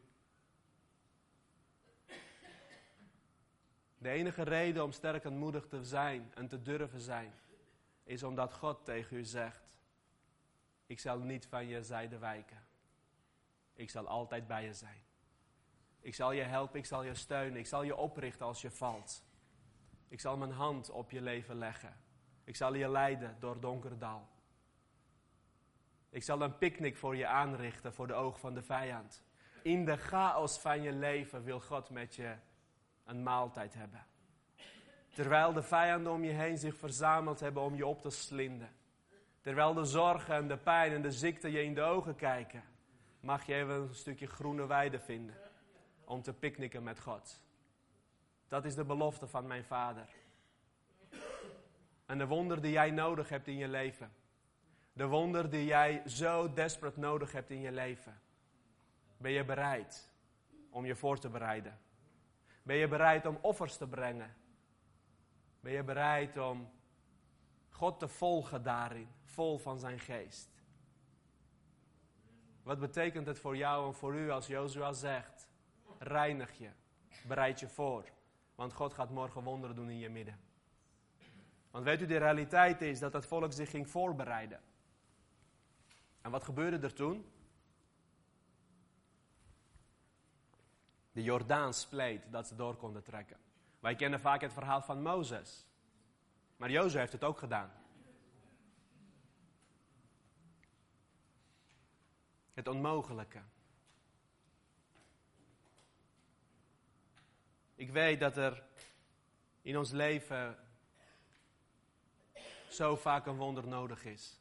[3.99, 7.33] de enige reden om sterk en moedig te zijn en te durven zijn,
[8.05, 9.79] is omdat God tegen u zegt,
[10.87, 12.67] ik zal niet van je zijde wijken.
[13.75, 15.06] Ik zal altijd bij je zijn.
[16.07, 19.25] Ik zal je helpen, ik zal je steunen, ik zal je oprichten als je valt.
[20.09, 21.97] Ik zal mijn hand op je leven leggen.
[22.45, 24.29] Ik zal je leiden door donker dal.
[26.11, 29.25] Ik zal een picknick voor je aanrichten voor de oog van de vijand.
[29.63, 32.35] In de chaos van je leven wil God met je
[33.05, 34.07] een maaltijd hebben.
[35.15, 38.73] Terwijl de vijanden om je heen zich verzameld hebben om je op te slinden.
[39.41, 42.65] Terwijl de zorgen en de pijn en de ziekte je in de ogen kijken.
[43.21, 45.46] Mag je even een stukje groene weide vinden
[46.07, 47.41] om te picknicken met God.
[48.49, 50.09] Dat is de belofte van mijn vader.
[52.07, 54.13] En de wonder die jij nodig hebt in je leven.
[54.93, 58.21] De wonder die jij zo desperate nodig hebt in je leven.
[59.17, 60.11] Ben je bereid
[60.71, 61.79] om je voor te bereiden?
[62.63, 64.37] Ben je bereid om offers te brengen?
[65.61, 66.71] Ben je bereid om
[67.71, 70.49] God te volgen daarin, vol van zijn geest?
[72.63, 75.46] Wat betekent het voor jou en voor u als Jozua zegt:
[75.99, 76.71] reinig je.
[77.27, 78.05] Bereid je voor.
[78.55, 80.39] Want God gaat morgen wonderen doen in je midden.
[81.71, 84.61] Want weet u, de realiteit is dat het volk zich ging voorbereiden.
[86.21, 87.31] En wat gebeurde er toen?
[91.13, 93.37] De Jordaan spleet dat ze door konden trekken.
[93.81, 95.67] Wij kennen vaak het verhaal van Mozes.
[96.57, 97.71] Maar Jozef heeft het ook gedaan.
[102.55, 103.41] Het onmogelijke.
[107.77, 108.63] Ik weet dat er
[109.63, 110.57] in ons leven
[112.69, 114.41] zo vaak een wonder nodig is.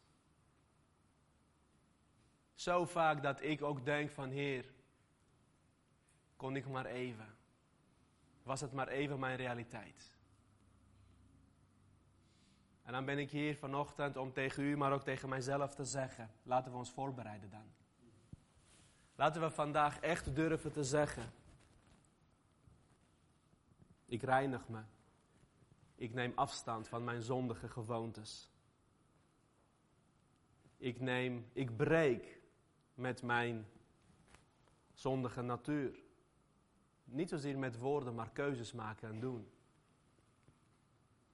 [2.54, 4.66] Zo vaak dat ik ook denk van Heer,
[6.36, 7.36] kon ik maar even.
[8.44, 10.14] Was het maar even mijn realiteit.
[12.84, 16.32] En dan ben ik hier vanochtend om tegen u, maar ook tegen mijzelf te zeggen:
[16.44, 17.74] laten we ons voorbereiden dan.
[19.16, 21.32] Laten we vandaag echt durven te zeggen:
[24.06, 24.82] ik reinig me.
[25.96, 28.52] Ik neem afstand van mijn zondige gewoontes.
[30.78, 32.42] Ik neem, ik breek
[32.94, 33.68] met mijn
[34.94, 36.04] zondige natuur.
[37.04, 39.50] Niet zozeer met woorden, maar keuzes maken en doen.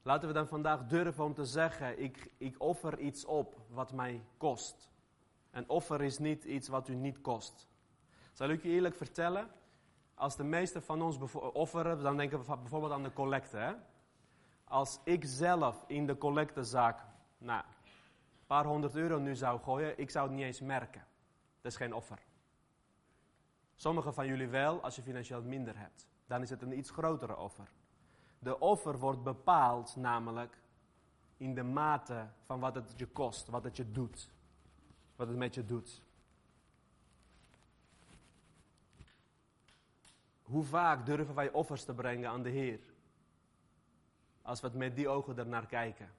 [0.01, 4.25] Laten we dan vandaag durven om te zeggen: ik, ik offer iets op wat mij
[4.37, 4.89] kost.
[5.49, 7.67] En offer is niet iets wat u niet kost.
[8.31, 9.51] Zal ik u eerlijk vertellen?
[10.13, 11.17] Als de meeste van ons
[11.53, 13.77] offeren, dan denken we bijvoorbeeld aan de collecte.
[14.63, 17.03] Als ik zelf in de collectezaak
[17.37, 21.05] nou, een paar honderd euro nu zou gooien, ik zou het niet eens merken.
[21.61, 22.19] Dat is geen offer.
[23.75, 26.07] Sommigen van jullie wel, als je financieel minder hebt.
[26.25, 27.71] Dan is het een iets grotere offer.
[28.39, 30.57] De offer wordt bepaald namelijk
[31.37, 34.29] in de mate van wat het je kost, wat het je doet.
[35.15, 36.01] Wat het met je doet.
[40.51, 42.79] Hoe vaak durven wij offers te brengen aan de Heer?
[44.41, 46.09] Als we het met die ogen ernaar kijken.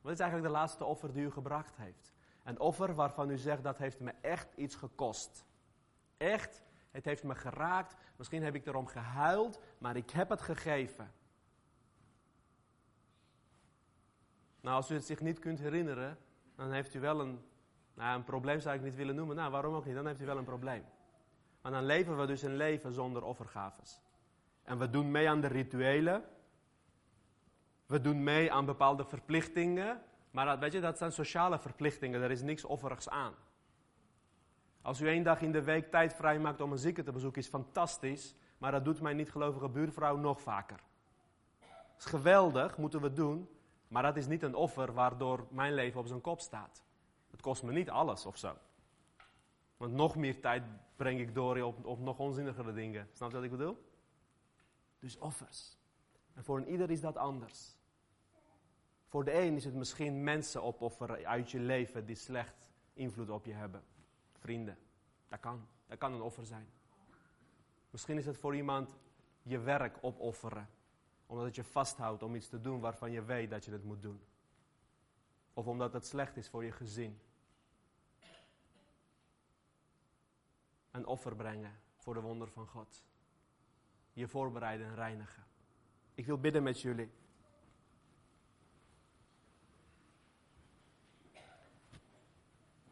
[0.00, 2.12] Wat is eigenlijk de laatste offer die u gebracht heeft?
[2.44, 5.44] Een offer waarvan u zegt dat heeft me echt iets gekost.
[6.16, 7.96] Echt, het heeft me geraakt.
[8.16, 11.12] Misschien heb ik erom gehuild, maar ik heb het gegeven.
[14.60, 16.18] Nou, als u het zich niet kunt herinneren,
[16.54, 17.44] dan heeft u wel een,
[17.94, 19.36] nou, een probleem zou ik niet willen noemen.
[19.36, 19.94] Nou, waarom ook niet?
[19.94, 20.84] Dan heeft u wel een probleem.
[21.62, 24.00] Maar dan leven we dus een leven zonder offergaves.
[24.62, 26.24] En we doen mee aan de rituelen.
[27.86, 30.02] We doen mee aan bepaalde verplichtingen.
[30.30, 32.22] Maar dat, weet je, dat zijn sociale verplichtingen.
[32.22, 33.34] Er is niks offerigs aan.
[34.82, 37.48] Als u één dag in de week tijd vrijmaakt om een zieke te bezoeken, is
[37.48, 38.34] fantastisch.
[38.58, 40.80] Maar dat doet mijn niet-gelovige buurvrouw nog vaker.
[41.98, 43.48] Is geweldig, moeten we doen.
[43.88, 46.84] Maar dat is niet een offer waardoor mijn leven op zijn kop staat.
[47.30, 48.56] Het kost me niet alles of zo.
[49.76, 50.62] Want nog meer tijd
[51.00, 53.08] breng ik door op, op nog onzinnigere dingen.
[53.12, 53.76] Snap je wat ik bedoel?
[54.98, 55.78] Dus offers.
[56.34, 57.76] En voor een ieder is dat anders.
[59.06, 63.44] Voor de een is het misschien mensen opofferen uit je leven die slecht invloed op
[63.44, 63.82] je hebben.
[64.38, 64.78] Vrienden.
[65.28, 65.66] Dat kan.
[65.86, 66.68] Dat kan een offer zijn.
[67.90, 68.96] Misschien is het voor iemand
[69.42, 70.68] je werk opofferen.
[71.26, 74.02] Omdat het je vasthoudt om iets te doen waarvan je weet dat je het moet
[74.02, 74.20] doen.
[75.54, 77.20] Of omdat het slecht is voor je gezin.
[80.90, 83.04] Een offer brengen voor de wonder van God.
[84.12, 85.44] Je voorbereiden en reinigen.
[86.14, 87.10] Ik wil bidden met jullie.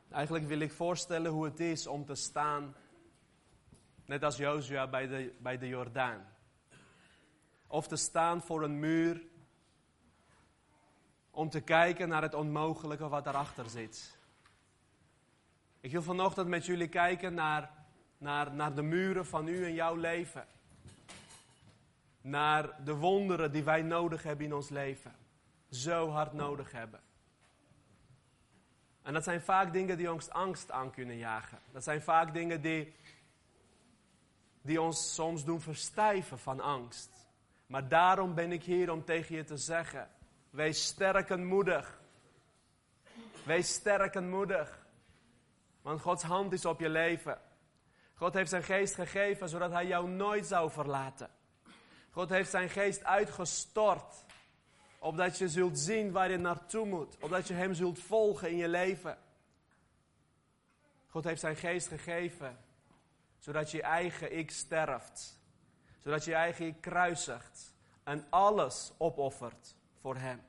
[0.09, 2.75] Eigenlijk wil ik voorstellen hoe het is om te staan,
[4.05, 6.27] net als Jozua bij de, bij de Jordaan.
[7.67, 9.27] Of te staan voor een muur
[11.31, 14.19] om te kijken naar het onmogelijke wat daarachter zit.
[15.81, 17.78] Ik wil vanochtend met jullie kijken naar,
[18.19, 20.47] naar, naar de muren van u en jouw leven.
[22.21, 25.17] Naar de wonderen die wij nodig hebben in ons leven.
[25.71, 27.01] Zo hard nodig hebben.
[29.03, 31.59] En dat zijn vaak dingen die ons angst aan kunnen jagen.
[31.73, 32.95] Dat zijn vaak dingen die,
[34.63, 37.11] die ons soms doen verstijven van angst.
[37.67, 40.11] Maar daarom ben ik hier om tegen je te zeggen:
[40.51, 42.01] wees sterk en moedig.
[43.45, 44.87] Wees sterk en moedig.
[45.83, 47.41] Want Gods hand is op je leven.
[48.19, 51.31] God heeft zijn geest gegeven zodat hij jou nooit zou verlaten.
[52.11, 54.25] God heeft zijn geest uitgestort
[54.99, 57.17] Opdat je zult zien waar je naartoe moet.
[57.21, 59.19] Opdat je Hem zult volgen in je leven.
[61.07, 62.59] God heeft zijn geest gegeven.
[63.39, 65.41] Zodat je eigen ik sterft.
[65.99, 67.75] Zodat je eigen ik kruisigt.
[68.05, 70.43] En alles opoffert voor Hem.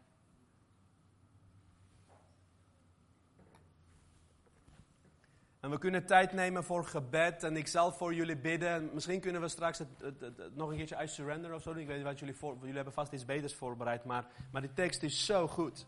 [5.59, 7.43] En we kunnen tijd nemen voor gebed.
[7.43, 8.89] En ik zal voor jullie bidden.
[8.93, 9.89] Misschien kunnen we straks het,
[10.55, 11.71] nog een keertje uit surrender of zo.
[11.71, 12.57] Ik weet niet wat jullie voor.
[12.59, 14.03] Jullie hebben vast iets beters voorbereid.
[14.03, 15.85] Maar, maar die tekst is zo goed.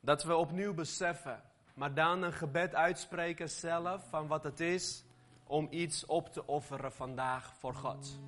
[0.00, 1.42] Dat we opnieuw beseffen.
[1.74, 4.08] Maar dan een gebed uitspreken zelf.
[4.08, 5.04] Van wat het is
[5.46, 8.20] om iets op te offeren vandaag voor God.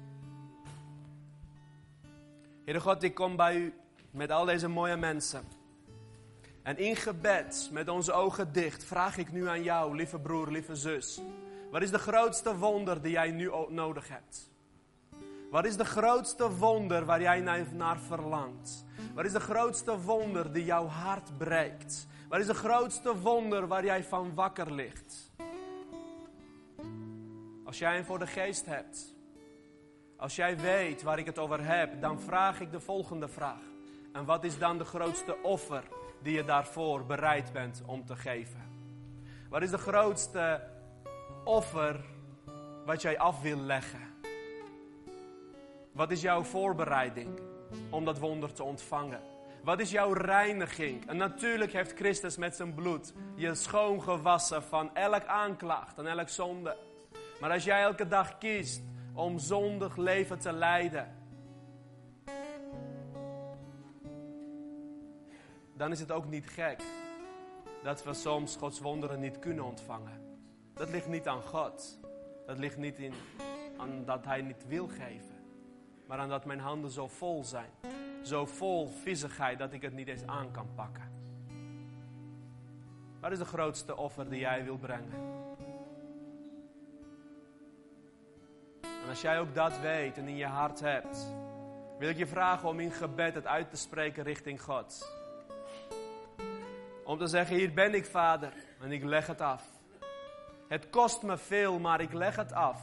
[2.64, 3.74] Heere God, ik kom bij u
[4.10, 5.63] met al deze mooie mensen.
[6.64, 10.76] En in gebed, met onze ogen dicht, vraag ik nu aan jou, lieve broer, lieve
[10.76, 11.20] zus.
[11.70, 14.50] Wat is de grootste wonder die jij nu nodig hebt?
[15.50, 17.40] Wat is de grootste wonder waar jij
[17.72, 18.84] naar verlangt?
[19.14, 22.06] Wat is de grootste wonder die jouw hart breekt?
[22.28, 25.32] Wat is de grootste wonder waar jij van wakker ligt?
[27.64, 29.14] Als jij hem voor de geest hebt,
[30.16, 33.62] als jij weet waar ik het over heb, dan vraag ik de volgende vraag.
[34.12, 35.84] En wat is dan de grootste offer
[36.24, 38.62] die je daarvoor bereid bent om te geven?
[39.48, 40.62] Wat is de grootste
[41.44, 42.00] offer
[42.84, 44.00] wat jij af wil leggen?
[45.92, 47.40] Wat is jouw voorbereiding
[47.90, 49.20] om dat wonder te ontvangen?
[49.62, 51.08] Wat is jouw reiniging?
[51.08, 56.76] En natuurlijk heeft Christus met zijn bloed je schoongewassen van elk aanklacht en elk zonde.
[57.40, 58.82] Maar als jij elke dag kiest
[59.14, 61.23] om zondig leven te leiden,
[65.76, 66.82] dan is het ook niet gek
[67.82, 70.38] dat we soms Gods wonderen niet kunnen ontvangen.
[70.74, 71.98] Dat ligt niet aan God.
[72.46, 73.12] Dat ligt niet in,
[73.76, 75.34] aan dat Hij niet wil geven.
[76.06, 77.70] Maar aan dat mijn handen zo vol zijn.
[78.22, 81.12] Zo vol viezigheid dat ik het niet eens aan kan pakken.
[83.20, 85.12] Wat is de grootste offer die jij wil brengen?
[88.82, 91.32] En als jij ook dat weet en in je hart hebt,
[91.98, 95.22] wil ik je vragen om in gebed het uit te spreken richting God.
[97.04, 99.68] Om te zeggen, hier ben ik vader en ik leg het af.
[100.68, 102.82] Het kost me veel, maar ik leg het af.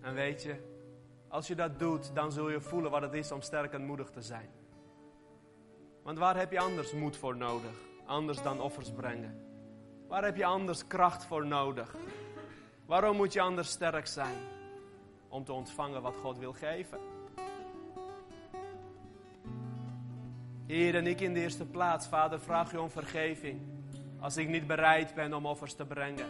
[0.00, 0.56] En weet je,
[1.28, 4.10] als je dat doet, dan zul je voelen wat het is om sterk en moedig
[4.10, 4.50] te zijn.
[6.02, 7.74] Want waar heb je anders moed voor nodig?
[8.06, 9.46] Anders dan offers brengen.
[10.08, 11.94] Waar heb je anders kracht voor nodig?
[12.86, 14.36] Waarom moet je anders sterk zijn?
[15.28, 16.98] Om te ontvangen wat God wil geven.
[20.72, 23.60] Heer, en ik in de eerste plaats, Vader, vraag u om vergeving.
[24.20, 26.26] Als ik niet bereid ben om offers te brengen.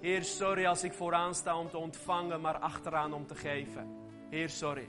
[0.00, 3.96] Heer, sorry als ik vooraan sta om te ontvangen, maar achteraan om te geven.
[4.30, 4.88] Heer, sorry.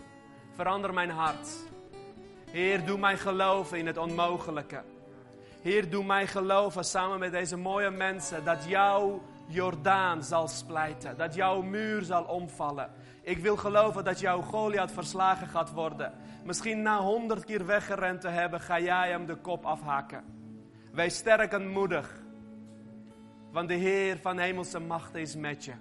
[0.54, 1.50] Verander mijn hart.
[2.52, 4.84] Heer, doe mij geloven in het onmogelijke.
[5.62, 11.18] Heer, doe mij geloven samen met deze mooie mensen dat jouw Jordaan zal splijten.
[11.18, 12.92] Dat jouw muur zal omvallen.
[13.22, 16.14] Ik wil geloven dat jouw Goliath verslagen gaat worden.
[16.44, 20.24] Misschien na honderd keer weggerend te hebben, ga jij hem de kop afhakken.
[20.92, 22.22] Wees sterk en moedig.
[23.52, 25.74] Want de Heer van hemelse machten is met je.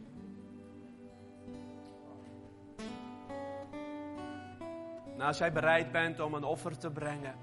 [5.16, 7.34] Nou, als jij bereid bent om een offer te brengen,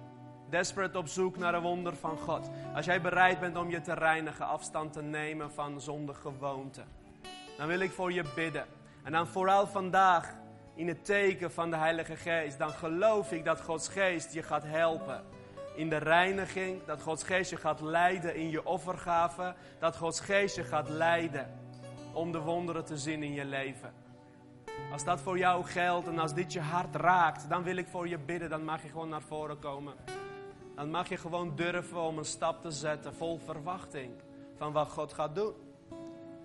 [0.50, 2.50] desperate op zoek naar een wonder van God.
[2.76, 6.86] Als jij bereid bent om je te reinigen, afstand te nemen van zondige gewoonten,
[7.58, 8.66] dan wil ik voor je bidden.
[9.06, 10.34] En dan vooral vandaag
[10.74, 14.64] in het teken van de Heilige Geest, dan geloof ik dat Gods Geest je gaat
[14.64, 15.24] helpen
[15.76, 20.56] in de reiniging, dat Gods Geest je gaat leiden in je offergave, dat Gods Geest
[20.56, 21.60] je gaat leiden
[22.14, 23.94] om de wonderen te zien in je leven.
[24.92, 28.08] Als dat voor jou geldt en als dit je hart raakt, dan wil ik voor
[28.08, 28.50] je bidden.
[28.50, 29.94] Dan mag je gewoon naar voren komen.
[30.76, 34.12] Dan mag je gewoon durven om een stap te zetten vol verwachting
[34.56, 35.54] van wat God gaat doen.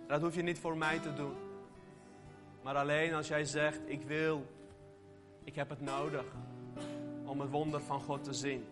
[0.06, 1.49] Dat hoef je niet voor mij te doen.
[2.62, 4.46] Maar alleen als jij zegt, ik wil,
[5.44, 6.24] ik heb het nodig
[7.24, 8.66] om het wonder van God te zien.